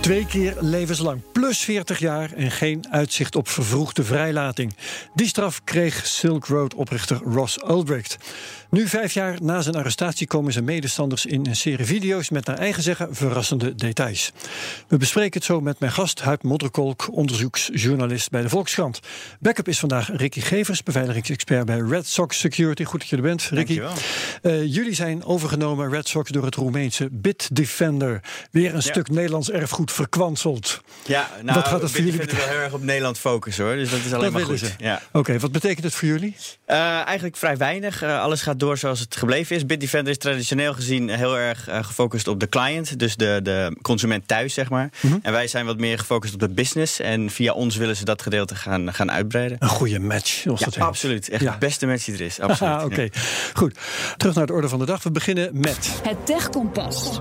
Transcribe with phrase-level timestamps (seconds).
[0.00, 4.74] Twee keer levenslang, plus 40 jaar en geen uitzicht op vervroegde vrijlating.
[5.14, 8.18] Die straf kreeg Silk Road-oprichter Ross Ulbricht.
[8.70, 12.58] Nu, vijf jaar na zijn arrestatie, komen zijn medestanders in een serie video's met naar
[12.58, 14.32] eigen zeggen verrassende details.
[14.88, 19.00] We bespreken het zo met mijn gast, Huip Modderkolk, onderzoeksjournalist bij de Volkskrant.
[19.40, 22.84] Backup is vandaag Ricky Gevers, beveiligingsexpert bij Red Sox Security.
[22.84, 23.80] Goed dat je er bent, Ricky.
[24.42, 28.20] Uh, jullie zijn overgenomen, Red Sox, door het Roemeense Bitdefender.
[28.50, 30.80] Weer een stuk Nederlands erfgoed verkwanseld.
[31.06, 32.44] Ja, nou, wat gaat dat voor jullie betekenen?
[32.44, 33.74] wel heel erg op Nederland focussen hoor.
[33.74, 34.74] Dus dat is alleen Dat maar goed.
[34.78, 35.02] Ja.
[35.12, 36.36] Oké, wat betekent het voor jullie?
[36.68, 38.02] Uh, eigenlijk vrij weinig.
[38.02, 39.66] Uh, alles gaat door zoals het gebleven is.
[39.66, 42.98] Bitdefender is traditioneel gezien heel erg uh, gefocust op de client.
[42.98, 44.90] Dus de, de consument thuis, zeg maar.
[45.00, 45.16] Mhm.
[45.22, 47.00] En wij zijn wat meer gefocust op de business.
[47.00, 49.56] En via ons willen ze dat gedeelte gaan, gaan uitbreiden.
[49.60, 50.84] Een goede match, zoals Ja, dat heet.
[50.84, 51.28] absoluut.
[51.28, 51.52] Echt Ja.
[51.52, 52.40] de beste match die er is.
[52.40, 52.74] Absoluut.
[52.74, 53.08] Ah, Oké,
[53.54, 53.78] goed.
[54.16, 55.02] Terug naar de orde van de dag.
[55.02, 57.18] We beginnen met Het Techkompas.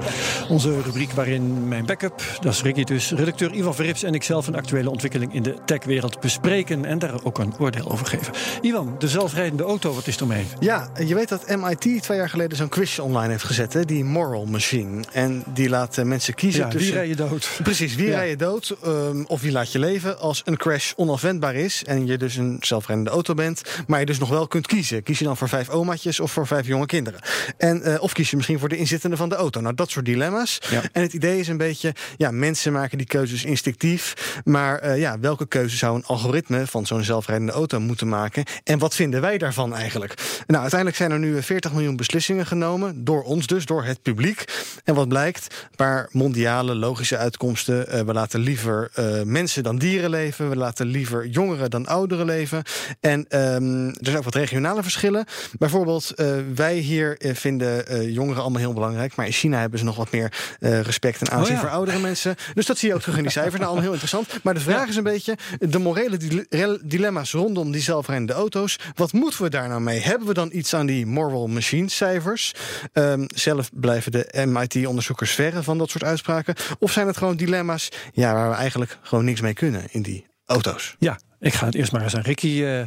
[0.50, 4.90] onze rubriek waarin mijn backup, dat Ricky dus, redacteur Ivan Verrips en ikzelf een actuele
[4.90, 8.34] ontwikkeling in de techwereld bespreken en daar ook een oordeel over geven.
[8.62, 10.46] Ivan, de zelfrijdende auto, wat is ermee?
[10.60, 13.86] Ja, je weet dat MIT twee jaar geleden zo'n quiz online heeft gezet, hè?
[13.86, 15.04] die Moral Machine.
[15.12, 16.96] En die laat eh, mensen kiezen Ja, wie tussen...
[16.96, 17.60] rij je dood?
[17.64, 18.16] Precies, wie Ja.
[18.16, 22.06] rij je dood ehm, of wie laat je leven als een crash onafwendbaar is en
[22.06, 25.04] je dus een zelfrijdende auto bent, maar je dus nog wel kunt kiezen.
[25.04, 27.20] Kies je dan voor vijf omaatjes of voor vijf jonge kinderen?
[27.58, 29.62] En, eh, of kies je misschien voor de inzittende van de auto?
[29.62, 30.60] Nou, dat soort dilemma's.
[30.70, 30.82] Ja.
[30.92, 34.14] En het idee is een beetje, ja, mensen maken die keuzes instinctief,
[34.44, 38.44] maar eh, ja, welke keuze zou een algoritme van zo'n zelfrijdende auto moeten maken?
[38.64, 40.14] En wat vinden wij daarvan eigenlijk?
[40.48, 44.44] Nou, uiteindelijk zijn er nu 40 miljoen beslissingen genomen, door ons dus, door het publiek.
[44.84, 45.48] En wat blijkt?
[45.70, 47.88] Een paar mondiale logische uitkomsten.
[47.88, 50.50] Eh, we laten liever eh, mensen dan dieren leven.
[50.50, 52.64] We laten liever jongeren dan ouderen leven.
[53.00, 55.26] En ehm, er zijn ook wat regionale verschillen.
[55.60, 59.16] Bijvoorbeeld, eh, wij hier eh, vinden eh, jongeren allemaal heel belangrijk.
[59.16, 61.68] Maar in China hebben ze nog wat meer eh, respect en aanzien Oh ja.
[61.68, 62.36] voor oudere mensen.
[62.54, 63.54] Dus dat zie je ook terug in die cijfers.
[63.56, 64.44] Nou, allemaal heel interessant.
[64.44, 68.80] Maar de vraag is een beetje de morele dile- rel- dilemma's rondom die zelfrijdende auto's.
[68.96, 70.00] Wat moeten we daar nou mee?
[70.00, 72.54] Hebben we dan iets aan die moral machine cijfers?
[72.94, 76.56] Ehm, zelf blijven de MIT-onderzoekers verre van dat soort uitspraken.
[76.80, 80.26] Of zijn het gewoon dilemma's ja, waar we eigenlijk gewoon niks mee kunnen in die
[80.46, 80.96] auto's?
[81.00, 82.82] Ja, ik ga het eerst maar eens aan Ricky eh,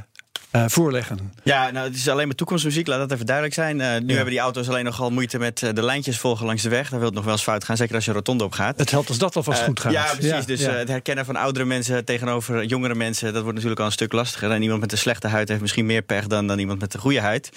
[0.51, 1.33] eh, voorleggen.
[1.43, 3.81] Ja, nou, het is alleen maar toekomstmuziek, laat dat even duidelijk zijn.
[3.81, 6.69] Eh, nu hebben die auto's alleen nogal moeite met eh, de lijntjes volgen langs de
[6.69, 6.89] weg.
[6.89, 8.79] Daar wil het nog wel eens fout gaan, zeker als je rotonde op gaat.
[8.79, 9.93] Het helpt als dat alvast goed gaat.
[9.93, 10.47] Ja, precies.
[10.47, 10.71] dus ja.
[10.71, 14.51] het herkennen van oudere mensen tegenover jongere mensen, dat wordt natuurlijk al een stuk lastiger.
[14.51, 17.01] En iemand met een slechte huid heeft misschien meer pech dan, dan iemand met een
[17.01, 17.51] goede huid.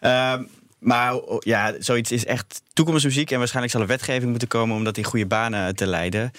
[0.00, 0.42] Ehm,
[0.78, 3.30] maar ja, zoiets is echt toekomstmuziek.
[3.30, 6.30] En waarschijnlijk zal er wetgeving moeten komen om dat in goede banen te leiden.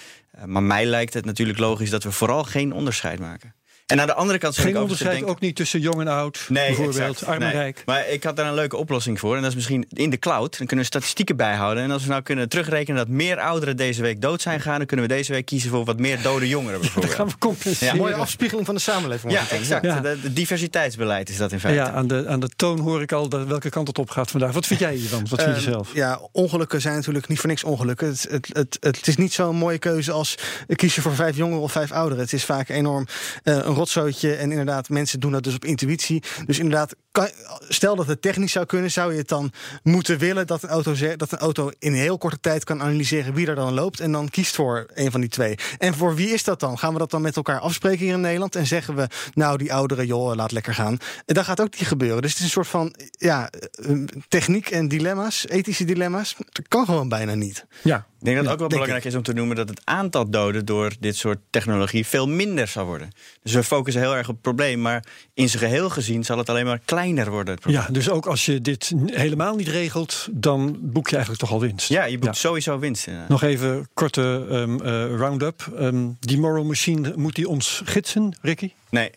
[0.44, 3.54] Maar mij lijkt het natuurlijk logisch dat we vooral geen onderscheid maken.
[3.90, 6.00] En aan de andere kant Geen ik ook te onderscheid, denken- ook niet tussen jong
[6.00, 7.24] en oud, Nee, bijvoorbeeld, exact.
[7.26, 7.56] arm en Nee.
[7.56, 7.82] rijk.
[7.86, 9.34] Maar ik had daar een leuke oplossing voor.
[9.36, 10.58] En dat is misschien in de cloud.
[10.58, 11.82] Dan kunnen we statistieken bijhouden.
[11.84, 14.76] En als we nou kunnen terugrekenen dat meer ouderen deze week dood zijn gegaan...
[14.78, 17.14] dan kunnen we deze week kiezen voor wat meer dode jongeren bijvoorbeeld.
[17.14, 17.96] gaan we compenseren.
[17.96, 19.32] Mooie afspiegeling van de samenleving.
[19.32, 19.84] Ja, exact.
[19.84, 20.00] Ja.
[20.00, 21.80] De, de diversiteitsbeleid is dat in feite.
[21.80, 24.30] Ja, aan de, aan de toon hoor ik al dat, welke kant het op gaat
[24.30, 24.52] vandaag.
[24.52, 25.26] Wat vind jij hiervan?
[25.30, 25.88] Wat vind je Ehm, zelf?
[25.94, 28.08] Ja, ongelukken zijn natuurlijk niet voor niks ongelukken.
[28.08, 30.34] Het, het, het, het is niet zo'n mooie keuze als
[30.76, 32.24] kies je voor vijf jongeren of vijf ouderen.
[32.24, 33.06] Het is vaak enorm
[33.42, 34.34] eh, een rotzootje.
[34.34, 36.22] En inderdaad, mensen doen dat dus op intuïtie.
[36.46, 37.28] Dus inderdaad, kan,
[37.68, 39.52] stel dat het technisch zou kunnen, zou je het dan
[39.82, 43.46] moeten willen dat een, auto, dat een auto in heel korte tijd kan analyseren wie
[43.46, 44.00] er dan loopt.
[44.00, 45.58] En dan kiest voor een van die twee.
[45.78, 46.78] En voor wie is dat dan?
[46.78, 48.56] Gaan we dat dan met elkaar afspreken hier in Nederland?
[48.56, 50.98] En zeggen we, nou, die ouderen, joh, laat lekker gaan.
[51.26, 52.22] En dat gaat ook niet gebeuren.
[52.22, 56.36] Dus het is een soort van ja, eh, techniek en dilemma's, ethische dilemma's.
[56.48, 57.66] Dat kan gewoon bijna niet.
[57.82, 58.06] Ja.
[58.20, 60.64] Ik denk dat het ook wel belangrijk is om te noemen dat het aantal doden
[60.64, 63.10] door dit soort technologie veel minder zal worden.
[63.42, 66.48] Dus we focussen heel erg op het probleem, maar in zijn geheel gezien zal het
[66.48, 67.52] alleen maar kleiner worden.
[67.54, 67.82] Het probleem.
[67.82, 71.60] ja, dus ook als je dit helemaal niet regelt, dan boek je eigenlijk toch al
[71.60, 71.88] winst.
[71.88, 73.06] Ja, je boekt sowieso winst.
[73.28, 75.72] Nog even korte ehm, eh, round-up.
[75.76, 78.72] Ehm, die moral machine, moet die ons gidsen, Ricky?
[78.90, 79.10] Nee.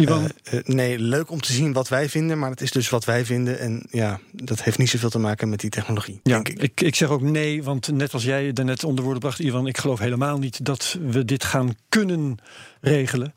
[0.00, 0.30] Ivan?
[0.52, 3.24] Uh, nee, leuk om te zien wat wij vinden, maar het is dus wat wij
[3.24, 3.58] vinden.
[3.58, 6.62] En ja, dat heeft niet zoveel te maken met die technologie, ja, denk ik.
[6.62, 6.80] ik.
[6.80, 9.98] Ik zeg ook nee, want net als jij daarnet onder woorden bracht, Ivan, ik geloof
[9.98, 12.38] helemaal niet dat we dit gaan kunnen
[12.80, 13.34] regelen.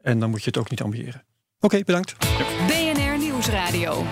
[0.00, 1.24] En dan moet je het ook niet ambiëren.
[1.60, 2.16] Oké, bedankt.
[2.66, 4.04] BNR Nieuwsradio.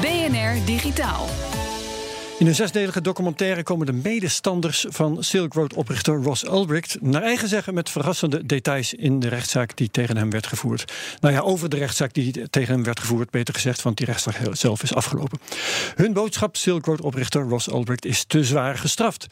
[0.00, 1.26] BNR Digitaal.
[2.38, 7.74] In een zesdelige documentaire komen de medestanders van Silk Road-oprichter Ross Ulbricht naar eigen zeggen
[7.74, 10.92] met verrassende details in de rechtszaak die tegen hem werd gevoerd.
[11.20, 14.36] Nou ja, over de rechtszaak die tegen hem werd gevoerd, beter gezegd, want die rechtszaak
[14.52, 15.38] zelf is afgelopen.
[15.94, 19.26] Hun boodschap, Silk Road-oprichter Ross Ulbricht, is te zwaar gestraft.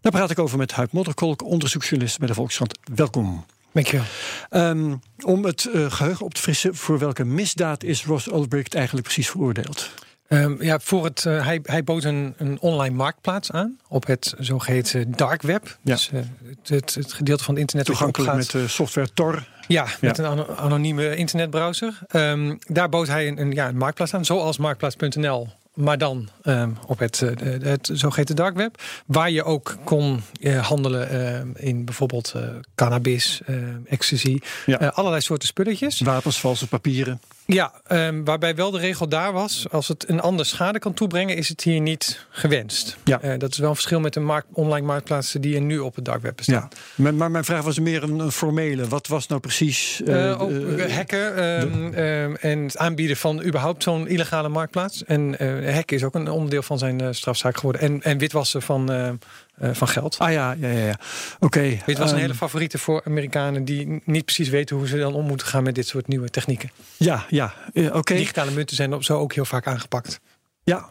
[0.00, 2.78] Daar praat ik over met Huip Modderkolk, onderzoeksjournalist bij de Volkskrant.
[2.94, 3.44] Welkom.
[3.76, 4.06] Dankjewel.
[4.50, 9.04] Um, om het uh, geheugen op te frissen, voor welke misdaad is Ross Ulbricht eigenlijk
[9.04, 9.90] precies veroordeeld?
[10.28, 14.34] Um, ja, voor het, uh, hij, hij bood een, een online marktplaats aan op het
[14.38, 15.78] zogeheten dark web.
[15.82, 15.94] Ja.
[15.94, 16.20] Dus uh,
[16.62, 19.46] het, het, gedeelte van het internet toegankelijk met software Tor.
[19.68, 20.24] Ja, met ja.
[20.24, 21.98] een anonieme internetbrowser.
[22.12, 26.68] Um, daar bood hij een, een, ja, een marktplaats aan, zoals marktplaats.nl maar dan uh,
[26.86, 28.82] op het, uh, het zogeheten dark web.
[29.06, 32.34] Waar je ook kon uh, handelen in bijvoorbeeld
[32.74, 33.40] cannabis,
[33.84, 34.38] ecstasy.
[34.66, 34.76] Ja.
[34.76, 36.00] allerlei soorten spulletjes.
[36.00, 37.20] Wapens, valse papieren.
[37.46, 39.66] Ja, um, waarbij wel de regel daar was...
[39.70, 42.96] als het een ander schade kan toebrengen, is het hier niet gewenst.
[43.04, 43.24] Ja.
[43.24, 45.40] Uh, dat is wel een verschil met de markt, online marktplaatsen...
[45.40, 46.68] die er nu op het dark web bestaan.
[46.94, 47.10] Ja.
[47.12, 48.88] Maar mijn vraag was meer een, een formele.
[48.88, 50.00] Wat was nou precies...
[50.04, 55.04] Uh, ook hacken um, um, en het aanbieden van überhaupt zo'n illegale marktplaats.
[55.04, 55.28] En
[55.74, 57.80] hacken is ook een onderdeel van zijn strafzaak geworden.
[57.80, 59.18] En, en witwassen van...
[59.62, 60.18] Uh, van geld.
[60.18, 60.86] Ah ja, ja, ja.
[60.86, 60.98] ja.
[61.34, 61.44] Oké.
[61.44, 65.14] Okay, dit was een hele favoriete voor Amerikanen die niet precies weten hoe ze dan
[65.14, 66.70] om moeten gaan met dit soort nieuwe technieken.
[66.96, 67.96] Ja, ja, uh, oké.
[67.96, 68.16] Okay.
[68.16, 70.20] Digitale munten zijn zo ook heel vaak aangepakt.
[70.64, 70.88] Ja.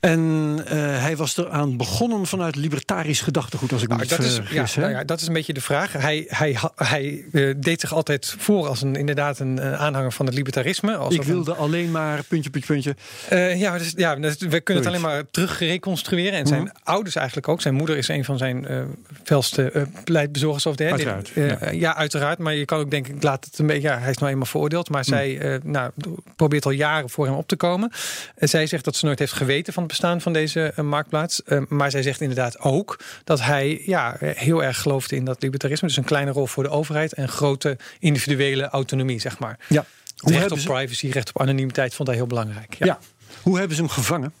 [0.00, 0.20] En
[0.58, 0.64] uh,
[1.00, 4.60] hij was eraan begonnen vanuit libertarisch gedachtegoed, als ik me nou, niet dat vergis.
[4.62, 5.92] Is, ja, nou ja, dat is een beetje de vraag.
[5.92, 10.26] Hij, hij, hij uh, deed zich altijd voor als een, inderdaad een uh, aanhanger van
[10.26, 10.96] het libertarisme.
[10.96, 11.56] Als ik wilde een...
[11.56, 12.94] alleen maar puntje, puntje, puntje.
[13.56, 16.38] Ja, dus, ja, we kunnen het alleen maar terug reconstrueren.
[16.38, 16.76] En zijn mm -hmm.
[16.84, 17.60] ouders eigenlijk ook.
[17.60, 18.66] Zijn moeder is een van zijn
[19.22, 20.66] felste pleitbezorgers.
[20.66, 21.30] Of de, uiteraard.
[21.34, 21.70] ja.
[21.70, 21.96] ja.
[21.96, 22.38] uiteraard.
[22.38, 23.88] Maar je kan ook denken, ik laat het een beetje.
[23.88, 24.90] Ja, hij is nou eenmaal veroordeeld.
[24.90, 25.14] Maar mm.
[25.14, 25.90] zij nou,
[26.36, 27.90] probeert al jaren voor hem op te komen.
[28.36, 31.42] zij zegt dat ze nooit heeft geweten van het bestaan van deze uh, marktplaats.
[31.46, 35.88] Uh, maar zij zegt inderdaad ook dat hij ja, heel erg geloofde in dat libertarisme.
[35.88, 39.58] Dus een kleine rol voor de overheid en grote individuele autonomie, zeg maar.
[39.68, 39.84] Ja.
[40.16, 42.74] Recht op privacy, recht op anonimiteit vond hij heel belangrijk.
[42.78, 42.86] Ja.
[42.86, 42.98] ja.
[43.42, 44.32] Hoe hebben ze hem gevangen?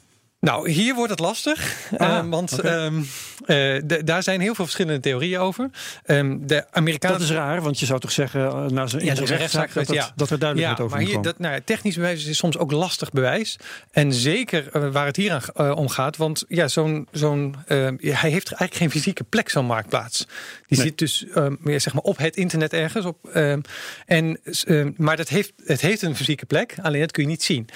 [0.44, 1.90] Nou, hier wordt het lastig.
[1.96, 2.86] Ah, um, want okay.
[2.86, 3.06] um,
[3.46, 5.70] uh, daar zijn heel veel verschillende theorieën over.
[6.06, 7.18] Um, de Amerikanen...
[7.18, 10.12] Dat is raar, want je zou toch zeggen, na zo'n ja, rechtszaak, rechtszaak dat, ja.
[10.16, 13.10] dat er duidelijkheid ja, over maar hier, dat, nou, Technisch bewijs is soms ook lastig
[13.10, 13.58] bewijs.
[13.90, 16.16] En zeker uh, waar het hier aan om gaat.
[16.16, 20.18] Want ja, zo'n, zo'n, hij heeft eigenlijk geen fysieke plek, zo'n marktplaats.
[20.66, 20.86] Die nee.
[20.86, 21.26] zit dus
[21.60, 23.04] meer, zeg maar, op het internet ergens.
[23.04, 23.28] Op,
[24.06, 24.40] en,
[24.96, 27.68] maar dat heeft, het heeft een fysieke plek, alleen dat kun je niet zien.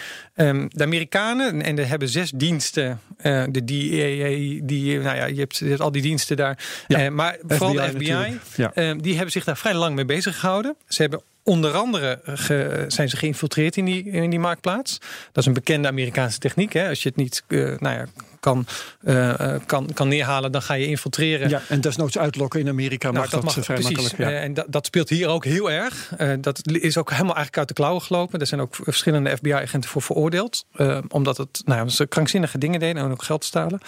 [0.68, 5.38] de Amerikanen, en er hebben zes diensten diensten, uh, de DEA, die, nou ja, je
[5.38, 6.58] hebt, je hebt al die diensten daar.
[6.87, 8.72] Ja, uh, maar vooral de FBI, ja.
[8.75, 10.76] uh, die hebben zich daar vrij lang mee bezig gehouden.
[10.88, 14.99] Ze hebben onder andere ge, zijn ze geïnfiltreerd in die, in die marktplaats.
[15.32, 16.72] Dat is een bekende Amerikaanse techniek.
[16.72, 16.88] Hè?
[16.88, 18.06] Als je het niet nou ja,
[18.40, 18.67] kan,
[19.02, 21.49] uh, kan, kan neerhalen, dan ga je infiltreren.
[21.49, 23.96] Ja, en desnoods uitlokken in Amerika mag nou, dat, dat mag, vrij precies.
[23.96, 24.31] makkelijk.
[24.31, 24.38] Ja.
[24.38, 26.12] Uh, en dat, dat speelt hier ook heel erg.
[26.40, 28.40] Dat is ook helemaal eigenlijk uit de klauwen gelopen.
[28.40, 30.64] Er zijn ook verschillende FBI-agenten voor veroordeeld.
[31.08, 33.81] omdat het, nou ja, ze krankzinnige dingen deden en ook geld stalen.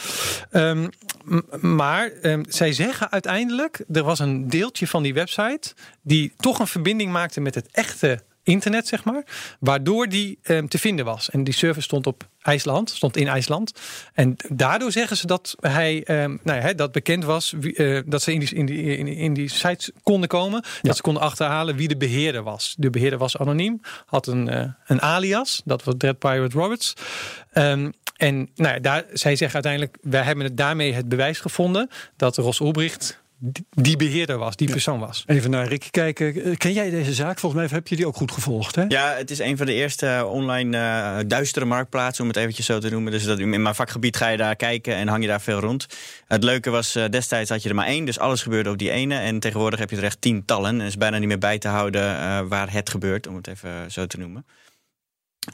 [0.50, 0.88] Um,
[1.60, 6.66] maar um, zij zeggen uiteindelijk, er was een deeltje van die website die toch een
[6.66, 9.24] verbinding maakte met het echte internet, zeg maar.
[9.60, 11.30] Waardoor die um, te vinden was.
[11.30, 13.72] En die server stond op IJsland, stond in IJsland.
[14.14, 18.22] En daardoor zeggen ze dat hij, um, nou ja, dat bekend was, wie, uh, dat
[18.22, 20.62] ze in die, in, die, in, die, in die sites konden komen.
[20.64, 20.78] Ja.
[20.80, 22.74] Dat ze konden achterhalen wie de beheerder was.
[22.78, 26.94] De beheerder was anoniem, had een, uh, een alias, dat was Dread Pirate Roberts.
[27.54, 31.90] Um, en nou ja, daar, zij zeggen uiteindelijk, wij hebben het daarmee het bewijs gevonden
[32.16, 33.19] dat Ros Ulbricht
[33.70, 35.24] die beheerder was, die persoon was.
[35.26, 36.56] Even naar Rick kijken.
[36.56, 37.38] Ken jij deze zaak?
[37.38, 38.84] Volgens mij heb je die ook goed gevolgd, hè?
[38.88, 42.78] Ja, het is een van de eerste online uh, duistere marktplaatsen, om het eventjes zo
[42.78, 43.12] te noemen.
[43.12, 45.86] Dus dat, in mijn vakgebied ga je daar kijken en hang je daar veel rond.
[46.26, 48.90] Het leuke was, uh, destijds had je er maar één, dus alles gebeurde op die
[48.90, 49.14] ene.
[49.14, 50.70] En tegenwoordig heb je er echt tientallen.
[50.70, 53.46] En het is bijna niet meer bij te houden uh, waar het gebeurt, om het
[53.46, 54.44] even zo te noemen.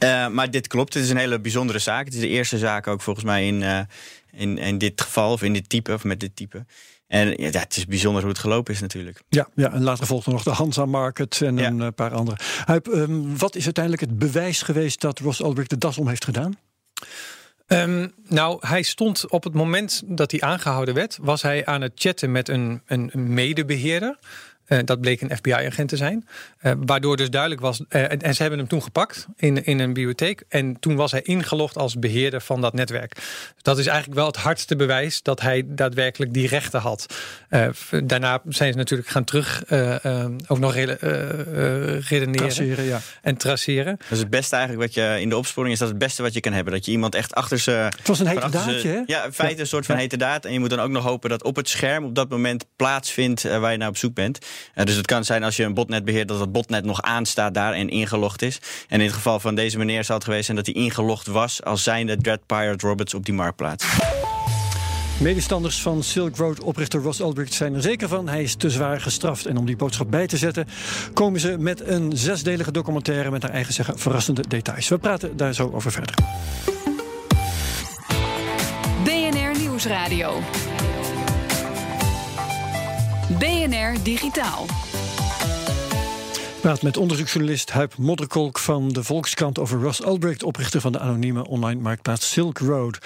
[0.03, 2.05] Uh, maar dit klopt, het is een hele bijzondere zaak.
[2.05, 3.79] Het is de eerste zaak ook volgens mij in, uh,
[4.31, 6.65] in, in dit geval, of in dit type, of met dit type.
[7.07, 9.21] En ja, het is bijzonder hoe het gelopen is natuurlijk.
[9.29, 11.67] Ja, ja en later volgde nog de Hansa Market en ja.
[11.67, 12.37] een paar andere.
[12.65, 16.25] Huip, um, wat is uiteindelijk het bewijs geweest dat Ross Ulbricht de das om heeft
[16.25, 16.57] gedaan?
[17.67, 21.91] Um, nou, hij stond op het moment dat hij aangehouden werd, was hij aan het
[21.95, 24.17] chatten met een, een medebeheerder.
[24.67, 26.27] Uh, dat bleek een FBI-agent te zijn.
[26.61, 27.79] Uh, waardoor dus duidelijk was.
[27.79, 30.43] Uh, en, en, ze hebben hem toen gepakt in, in een bibliotheek.
[30.49, 33.15] En toen was hij ingelogd als beheerder van dat netwerk.
[33.15, 37.15] Dus dat is eigenlijk wel het hardste bewijs dat hij daadwerkelijk die rechten had.
[38.03, 39.63] daarna zijn ze natuurlijk gaan terug
[40.47, 42.99] ook nog re redeneren traceren, ja.
[43.21, 43.97] en traceren.
[44.09, 46.39] Dus het beste eigenlijk wat je in de opsporing is dat het beste wat je
[46.39, 46.73] kan hebben.
[46.73, 47.71] Dat je iemand echt achter ze.
[47.71, 49.01] Het was een hete daadje, hè?
[49.05, 50.45] Ja, in feite een soort van hete daad.
[50.45, 53.43] En je moet dan ook nog hopen dat op het scherm op dat moment plaatsvindt
[53.43, 54.39] waar je naar op zoek bent.
[54.75, 57.53] Uh, dus het kan zijn als je een botnet beheert dat het botnet nog aanstaat
[57.53, 58.59] daar en ingelogd is.
[58.87, 61.63] En in het geval van deze meneer zou het geweest zijn dat hij ingelogd was
[61.63, 63.85] als zijnde Dread Pirate Roberts op die marktplaats.
[65.19, 68.27] Medestanders van Silk Road oprichter Ross Ulbricht zijn er zeker van.
[68.27, 69.45] Hij is te zwaar gestraft.
[69.45, 70.67] En om die boodschap bij te zetten,
[71.13, 74.87] komen ze met een zesdelige documentaire met naar eigen zeggen verrassende details.
[74.87, 76.15] We praten daar zo over verder.
[79.03, 80.41] BNR Nieuwsradio.
[83.27, 84.65] BNR Digitaal.
[86.33, 90.99] Ik praat met onderzoeksjournalist Huip Modderkolk van de Volkskrant over Ross Ulbricht, oprichter van de
[90.99, 92.97] anonieme online marktplaats Silk Road.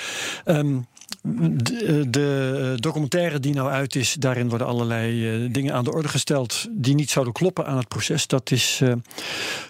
[0.45, 0.85] Um,
[1.23, 6.07] de, de, documentaire die nou uit is, daarin worden allerlei uh, dingen aan de orde
[6.07, 8.27] gesteld die niet zouden kloppen aan het proces.
[8.27, 8.93] Dat is uh,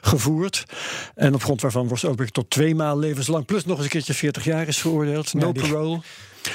[0.02, 0.66] gevoerd.
[1.16, 4.14] En op grond waarvan Ross Ulbricht tot twee maal levenslang, plus nog eens een keertje
[4.14, 5.34] 40 jaar is veroordeeld.
[5.34, 6.00] No ja, parole.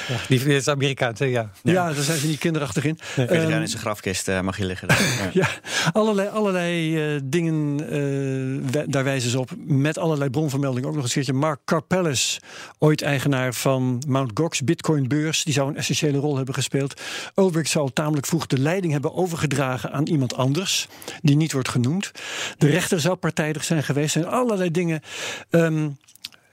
[0.08, 1.26] Ja, die is Amerikaans, ja.
[1.26, 1.50] ja.
[1.62, 2.98] Ja, daar zijn ze niet kinderachtig in.
[3.16, 3.30] Nee.
[3.30, 4.88] Um, in zijn grafkist uh, mag je liggen.
[4.94, 5.30] ja.
[5.32, 5.48] ja,
[5.92, 7.78] allerlei, allerlei uh, dingen,
[8.74, 9.50] uh, daar wijzen ze op.
[9.66, 10.88] Met allerlei bronvermeldingen.
[10.88, 12.40] Ook nog een keertje Mark Carpellis,
[12.78, 14.30] ooit eigenaar van Mt.
[14.34, 15.44] Gox, Bitcoin-beurs.
[15.44, 17.00] Die zou een essentiële rol hebben gespeeld.
[17.34, 20.88] Ulbricht zou tamelijk vroeg de leiding hebben overgedragen aan iemand anders.
[21.22, 22.12] Die niet wordt genoemd.
[22.58, 24.14] De rechter zou partijdig zijn geweest.
[24.14, 25.00] Er zijn allerlei dingen...
[25.50, 25.96] Um,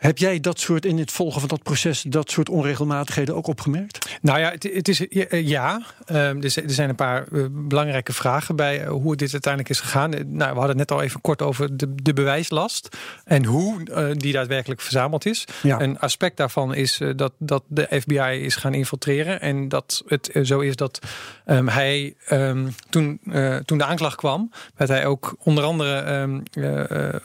[0.04, 4.18] heb jij dat soort in het volgen van dat proces, dat soort onregelmatigheden ook opgemerkt?
[4.22, 5.82] Nou ja, het, het is ja.
[6.12, 10.10] Um, er, zijn een paar uh, belangrijke vragen bij uh, hoe dit uiteindelijk is gegaan.
[10.10, 13.84] Nou, we hadden het net al even kort over de, de bewijslast en hoe
[14.14, 15.46] die daadwerkelijk verzameld is.
[15.62, 15.82] Ja.
[15.82, 20.60] Een aspect daarvan is dat, dat de FBI is gaan infiltreren en dat het zo
[20.60, 21.00] is dat
[21.46, 23.20] um, hij um, toen,
[23.66, 26.42] toen de aanklacht kwam, werd hij ook onder andere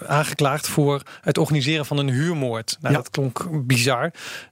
[0.06, 2.67] aangeklaagd voor het organiseren van een huurmoord.
[2.80, 3.00] Nou, ja.
[3.00, 4.10] Dat klonk bizar.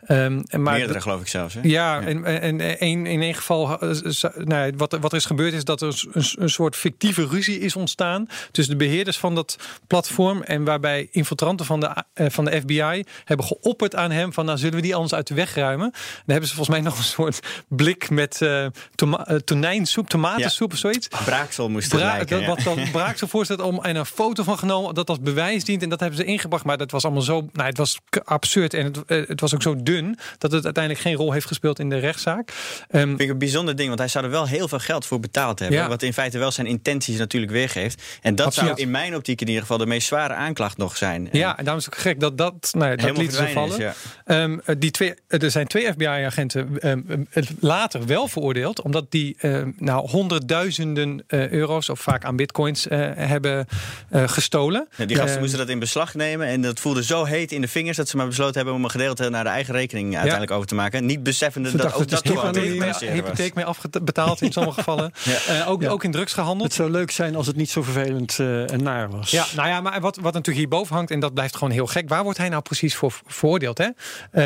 [0.09, 1.55] Um, maar Meerdere geloof ik zelfs.
[1.55, 1.61] Hè?
[1.63, 4.13] Ja, ja, en, en, en in één geval, uh,
[4.45, 7.77] nou, wat, wat er is gebeurd is dat er een, een soort fictieve ruzie is
[7.77, 12.61] ontstaan tussen de beheerders van dat platform en waarbij infiltranten van de, uh, van de
[12.61, 15.91] FBI hebben geopperd aan hem van nou zullen we die anders uit de weg ruimen.
[15.91, 20.79] Dan hebben ze volgens mij nog een soort blik met uh, toma tonijnsoep, tomatensoep of
[20.79, 21.09] zoiets.
[21.25, 22.47] Braaksel moest Bra lijken, ja.
[22.47, 25.89] Wat dan Braaksel voorstelt om en een foto van genomen dat als bewijs dient en
[25.89, 26.65] dat hebben ze ingebracht.
[26.65, 28.75] Maar dat was allemaal zo, nou het was absurd.
[28.75, 31.79] En het, eh, het, was ook zo dun dat het uiteindelijk geen rol heeft gespeeld
[31.79, 32.49] in de rechtszaak.
[32.91, 35.21] Um, Vind ik een bijzonder ding, want hij zou er wel heel veel geld voor
[35.21, 35.79] betaald hebben.
[35.79, 35.89] Ja.
[35.89, 38.03] Wat in feite wel zijn intenties natuurlijk weergeeft.
[38.23, 38.69] En dat Absoluut.
[38.69, 41.29] zou in mijn optiek in ieder geval de meest zware aanklacht nog zijn.
[41.33, 43.79] Ja, en daarom is het ook gek dat dat, nou, dat liet ze vallen.
[43.79, 43.95] Is,
[44.27, 44.43] ja.
[44.43, 47.29] um, die twee, er zijn twee FBI-agenten um,
[47.61, 49.37] later wel veroordeeld, omdat die
[49.77, 53.67] nou honderdduizenden uh, euro's of vaak aan bitcoins uh, hebben
[54.11, 54.89] uh, gestolen.
[54.97, 57.69] Ja, die gasten moesten dat in beslag nemen en dat voelde zo heet in de
[57.69, 60.67] vingers dat ze maar besloten hebben om een gedeelte naar de eigen rekening uiteindelijk over
[60.67, 61.07] te maken.
[61.07, 65.13] Niet beseffende dat, dat ook dat toch een hypotheek mee afbetaald in sommige gevallen.
[65.47, 65.61] ja.
[65.61, 65.89] uh, ook, ja.
[65.89, 66.69] ook in drugs gehandeld.
[66.69, 69.31] Het zou leuk zijn als het niet zo vervelend uh, en naar was.
[69.31, 72.09] Ja, nou ja, maar wat, wat natuurlijk hierboven hangt, en dat blijft gewoon heel gek.
[72.09, 73.79] Waar wordt hij nou precies voor veroordeeld?
[73.79, 73.89] Hè?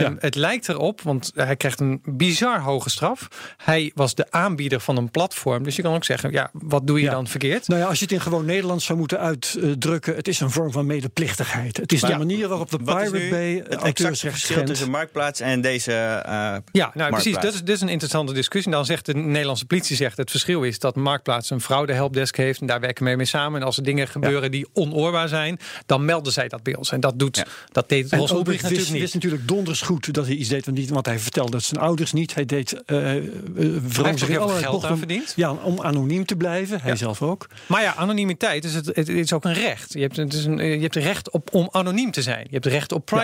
[0.04, 3.28] Um, het lijkt erop, want hij krijgt een bizar hoge straf.
[3.56, 5.62] Hij was de aanbieder van een platform.
[5.62, 7.68] Dus je kan ook zeggen, ja, wat doe je dan verkeerd?
[7.68, 10.72] Nou ja, als je het in gewoon Nederlands zou moeten uitdrukken, het is een vorm
[10.72, 11.76] van medeplichtigheid.
[11.76, 15.60] Het is maar de manier waarop de Pirate Bay het exacte verschil tussen Marktplaats en
[15.60, 15.90] deze.
[16.26, 17.34] Uh, ja, nou precies.
[17.34, 18.72] Dat is, dat is een interessante discussie.
[18.72, 22.60] Dan zegt de Nederlandse politie: zegt het verschil is dat Marktplaats een fraude-helpdesk heeft.
[22.60, 23.60] En daar werken we mee samen.
[23.60, 24.48] En als er dingen gebeuren ja.
[24.48, 26.92] die onoorbaar zijn, dan melden zij dat bij ons.
[26.92, 27.44] En dat doet ja.
[27.72, 28.98] dat deed Ros Ulbricht natuurlijk niet.
[28.98, 31.80] Het is natuurlijk donders goed dat hij iets deed, want, want hij vertelde dat zijn
[31.80, 32.34] ouders niet.
[32.34, 33.22] Hij deed uh, uh,
[33.56, 35.32] heel veel geld aan verdiend.
[35.36, 36.80] Ja, om anoniem te blijven.
[36.80, 37.46] Hij zelf ook.
[37.66, 39.92] Maar ja, anonimiteit is het, het is ook een recht.
[39.92, 42.42] Je hebt, het is een, je hebt recht op om anoniem te zijn.
[42.42, 43.19] Je hebt recht op privacy.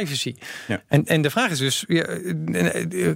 [0.66, 0.82] Ja.
[0.88, 1.84] En, en de vraag is dus: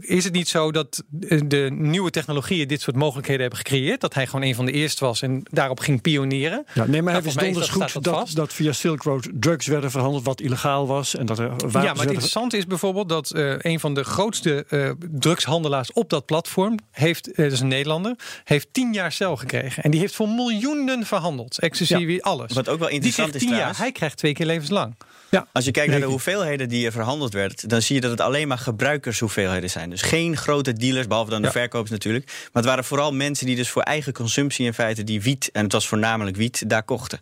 [0.00, 1.02] is het niet zo dat
[1.44, 4.00] de nieuwe technologieën dit soort mogelijkheden hebben gecreëerd?
[4.00, 6.64] Dat hij gewoon een van de eerste was en daarop ging pionieren?
[6.75, 10.25] Ja, nee, maar hij donders goed dat, dat, dat, via Silk Road drugs werden verhandeld
[10.25, 11.16] wat illegaal was.
[11.16, 14.04] En dat er wapens ja, maar het interessante is bijvoorbeeld dat uh, een van de
[14.04, 19.12] grootste uh, drugshandelaars op dat platform heeft, uh, dat is een Nederlander, heeft tien jaar
[19.12, 19.82] cel gekregen.
[19.82, 21.56] En die heeft voor miljoenen verhandeld.
[21.87, 22.18] Ja.
[22.20, 22.52] alles.
[22.52, 23.40] Wat ook wel interessant is.
[23.40, 24.94] Tien jaar, hij krijgt twee keer levenslang.
[25.30, 25.46] Ja.
[25.52, 28.20] Als je kijkt naar de hoeveelheden die er verhandeld werd, dan zie je dat het
[28.20, 29.90] alleen maar gebruikershoeveelheden zijn.
[29.90, 32.25] Dus geen grote dealers, behalve dan de verkopers natuurlijk.
[32.26, 35.62] Maar het waren vooral mensen die dus voor eigen consumptie in feite die wiet, en
[35.62, 37.20] het was voornamelijk wiet, daar kochten.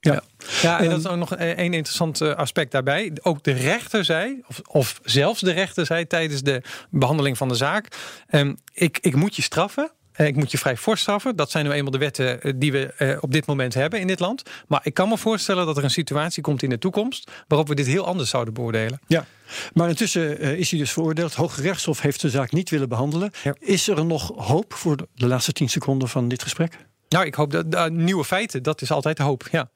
[0.00, 0.22] Ja.
[0.62, 3.12] ja, en dat is ook nog één interessant eh, aspect daarbij.
[3.22, 7.54] Ook de rechter zei, of, of zelfs de rechter zei tijdens de behandeling van de
[7.54, 7.96] zaak:
[8.30, 9.90] um, ik, ik moet je straffen.
[10.18, 11.36] Eh, ik moet je vrij voorstraffen.
[11.36, 14.20] Dat zijn nu eenmaal de wetten eh, die we op dit moment hebben in dit
[14.20, 14.42] land.
[14.68, 17.74] Maar ik kan me voorstellen dat er een situatie komt in de toekomst waarop we
[17.74, 19.00] dit heel anders zouden beoordelen.
[19.06, 19.26] Ja,
[19.72, 21.34] maar intussen is hij dus veroordeeld.
[21.34, 23.30] Hoge Rechtshof heeft de zaak niet willen behandelen.
[23.58, 26.76] Is er nog hoop voor de laatste tien seconden van dit gesprek?
[27.08, 29.48] Nou, ik hoop dat nieuwe feiten, dat is altijd de hoop.
[29.50, 29.70] Ja.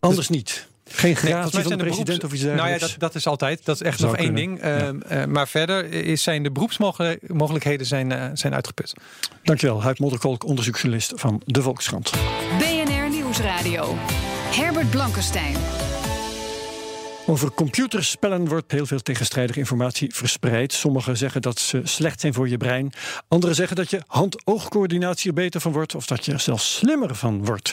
[0.00, 0.68] Anders niet.
[0.90, 2.70] Geen gratie van de, president of iets dergelijks?
[2.70, 3.64] Nou ja, dat, dat is altijd.
[3.64, 4.64] Dat is echt nog één ding.
[4.64, 8.94] Uh, maar verder is zijn de beroepsmogelijkheden zijn, uh, zijn uitgeput.
[9.42, 12.12] Dankjewel, Huid Modderkolk, onderzoeksjournalist van De Volkskrant.
[12.58, 13.94] BNR Nieuwsradio.
[14.50, 15.54] Herbert Blankenstein.
[17.28, 20.72] Over computerspellen wordt heel veel tegenstrijdige informatie verspreid.
[20.72, 22.92] Sommigen zeggen dat ze slecht zijn voor je brein.
[23.28, 27.14] Anderen zeggen dat je hand-oogcoördinatie er beter van wordt of dat je er zelfs slimmer
[27.14, 27.72] van wordt.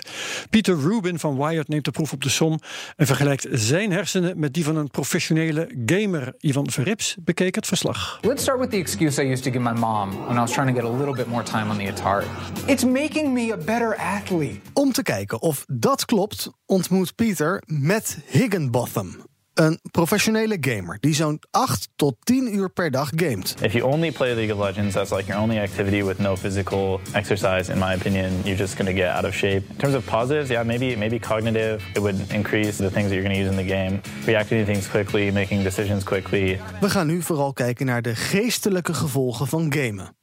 [0.50, 2.60] Peter Rubin van Wired neemt de proef op de som
[2.96, 6.34] en vergelijkt zijn hersenen met die van een professionele gamer.
[6.40, 8.20] Ivan Verrips bekeek het verslag.
[8.22, 10.76] Let's start with the excuse I used to give my mom when I was trying
[10.76, 12.26] to get a little bit more time on the Atari.
[12.66, 14.60] It's making me a better athlete.
[14.74, 19.32] Om te kijken of dat klopt, ontmoet Peter met Higginbotham.
[19.54, 23.56] Een professionele gamer die zo'n 8 tot 10 uur per dag gamet.
[23.62, 27.00] If you only play League of Legends, that's like your only activity with no physical
[27.12, 27.72] exercise.
[27.72, 29.70] In my opinion, you're just going to get out of shape.
[29.70, 31.84] In terms of positives, yeah, maybe maybe cognitive.
[31.94, 34.72] It would increase the things that you're going to use in the game, reacting to
[34.72, 36.60] things quickly, making decisions quickly.
[36.82, 40.16] We gaan nu vooral kijken naar de geestelijke gevolgen van gamen.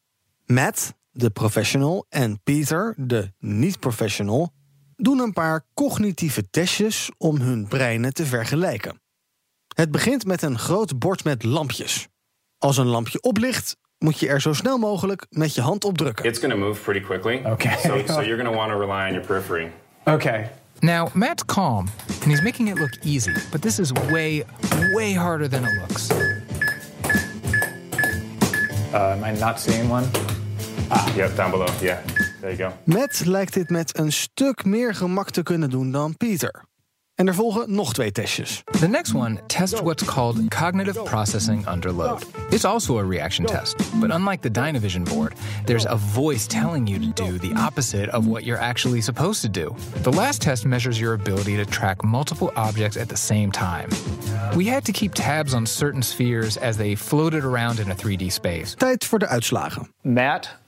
[0.46, 4.52] Matt, de professional, en Peter, de niet-professional,
[4.96, 8.99] doen een paar cognitieve testjes om hun breinen te vergelijken.
[9.80, 12.08] Het begint met een groot bord met lampjes.
[12.58, 16.24] Als een lampje oplicht, moet je er zo snel mogelijk met je hand op drukken.
[16.24, 17.42] It's going to move pretty quickly.
[17.44, 17.76] Okay.
[17.76, 19.72] So, so you're going to want to rely on your periphery.
[20.04, 20.48] Okay.
[20.78, 24.44] Now, Matt's calm, and he's making it look easy, but this is way,
[24.94, 26.10] way harder than it looks.
[28.92, 30.04] Uh, am I not seeing one?
[30.90, 31.16] Ah.
[31.16, 31.68] Yep, down below.
[31.80, 31.98] Yeah,
[32.40, 32.72] there you go.
[32.84, 36.68] Matt lijkt dit met een stuk meer gemak te kunnen doen dan Peter.
[37.20, 38.62] En er volgen nog twee testjes.
[38.64, 42.26] The next one tests what's called cognitive processing under load.
[42.50, 45.34] It's also a reaction test, but unlike the Dynavision board,
[45.66, 49.48] there's a voice telling you to do the opposite of what you're actually supposed to
[49.48, 49.76] do.
[50.02, 53.88] The last test measures your ability to track multiple objects at the same time.
[54.56, 58.30] We had to keep tabs on certain spheres as they floated around in a 3D
[58.30, 58.76] space.
[58.76, 59.88] Tijd voor de uitslagen.
[60.02, 60.58] Matt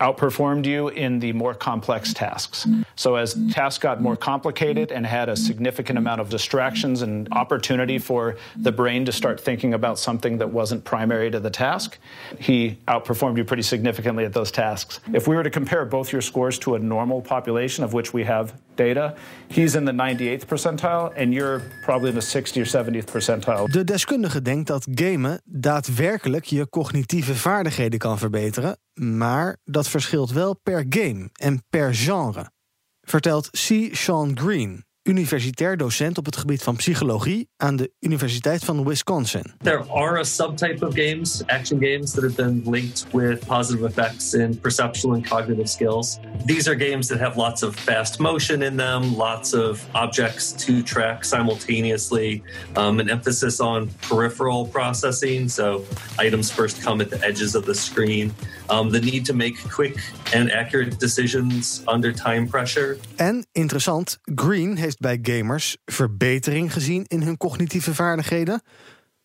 [0.00, 2.66] outperformed you in the more complex tasks.
[2.96, 7.98] So, as tasks got more complicated and had a significant amount of distractions and opportunity
[7.98, 11.98] for the brain to start thinking about something that wasn't primary to the task,
[12.38, 15.00] he outperformed you pretty significantly at those tasks.
[15.12, 18.24] If we were to compare both your scores to a normal population, of which we
[18.24, 18.54] have
[18.86, 19.14] data,
[19.48, 23.68] he's in the 98th percentile and you're probably in the 60 or 70th percentile.
[23.70, 30.54] De deskundige denkt dat gamen daadwerkelijk je cognitieve vaardigheden kan verbeteren, maar dat verschilt wel
[30.62, 32.50] per game en per genre.
[33.00, 33.88] Vertelt C.
[33.92, 39.44] Sean Green, universitair docent op het gebied van psychologie aan de Universiteit van Wisconsin.
[39.58, 44.34] There are a subtype of games, action games, that have been linked with positive effects
[44.34, 46.18] in perceptual and cognitive skills.
[46.44, 50.82] These are games that have lots of fast motion in them, lots of objects to
[50.82, 52.42] track simultaneously,
[52.76, 55.50] um, an emphasis on peripheral processing.
[55.50, 55.84] So
[56.18, 58.32] items first come at the edges of the screen.
[58.68, 59.98] Um, the need to make quick
[60.32, 62.96] and accurate decisions under time pressure.
[63.16, 68.62] En interessant, Green heeft bij gamers verbetering gezien in hun cognitieve vaardigheden.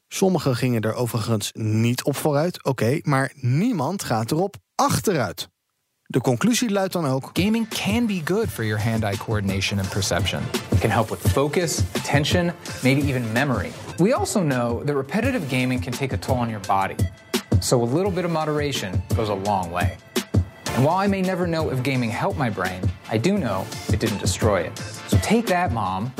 [0.07, 5.49] Sommigen gingen er overigens niet op vooruit, oké, maar niemand gaat erop achteruit.
[6.05, 10.41] De conclusie luidt dan ook: Gaming can be good for your hand-eye coordination and perception.
[10.71, 12.51] It can help with focus, attention,
[12.83, 13.71] maybe even memory.
[13.97, 16.95] We also know that repetitive gaming can take a toll on your body.
[17.59, 19.97] So a little bit of moderation goes a long way.
[20.75, 22.81] And while I may never know if gaming helped my brain,
[23.13, 24.81] I do know it didn't destroy it.
[25.07, 26.13] So take that, mom.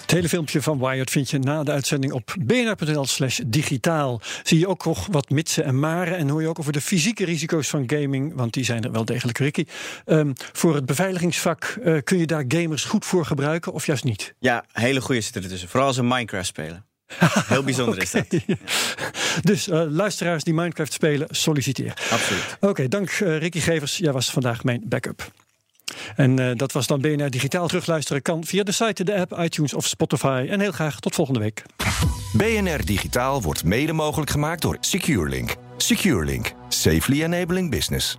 [0.00, 4.20] Het hele filmpje van Wired vind je na de uitzending op bnr.nl slash digitaal.
[4.42, 7.24] Zie je ook nog wat mitsen en maren en hoor je ook over de fysieke
[7.24, 9.64] risico's van gaming, want die zijn er wel degelijk, Ricky.
[10.06, 14.34] Um, voor het beveiligingsvak uh, kun je daar gamers goed voor gebruiken of juist niet?
[14.38, 15.68] Ja, hele goede zitten er tussen.
[15.68, 16.87] Vooral als ze Minecraft spelen.
[17.48, 18.22] Heel bijzonder okay.
[18.22, 18.58] is dat.
[19.42, 21.94] Dus uh, luisteraars die Minecraft spelen, solliciteer.
[22.10, 22.42] Absoluut.
[22.54, 23.96] Oké, okay, dank uh, Ricky Gevers.
[23.96, 25.32] Jij was vandaag mijn backup.
[26.16, 27.66] En uh, dat was dan BNR Digitaal.
[27.66, 30.46] Terugluisteren kan via de site, de app, iTunes of Spotify.
[30.50, 31.62] En heel graag tot volgende week.
[32.32, 35.54] BNR Digitaal wordt mede mogelijk gemaakt door SecureLink.
[35.76, 36.52] SecureLink.
[36.68, 38.18] Safely enabling business.